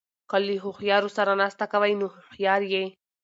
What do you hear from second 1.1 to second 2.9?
سره ناسته کوئ؛ نو هوښیار يې.